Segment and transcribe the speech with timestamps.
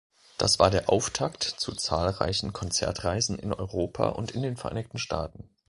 [0.39, 5.47] Das war der Auftakt zu zahlreichen Konzertreisen in Europa und in den Vereinigten Staaten.